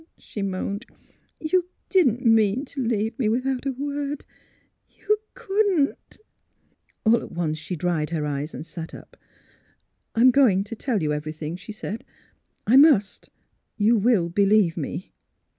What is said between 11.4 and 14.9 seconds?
she said. *' I must. You will believe